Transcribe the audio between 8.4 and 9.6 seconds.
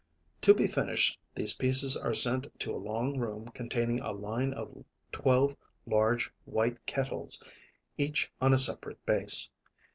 on a separate base.